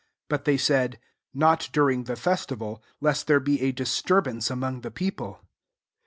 2 0.29 0.29
But 0.29 0.45
they 0.45 0.57
said," 0.57 0.99
Not 1.31 1.69
during 1.71 2.05
the 2.05 2.15
festival; 2.15 2.81
lest 3.01 3.27
there 3.27 3.39
be 3.39 3.59
a^ 3.59 3.75
disturbance 3.75 4.49
among 4.49 4.81
the 4.81 4.89
people. 4.89 5.41